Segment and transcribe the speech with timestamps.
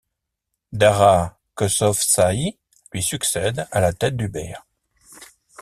[0.73, 2.57] Dara Khosrowshahi
[2.91, 4.53] lui succède à la tête d'Uber.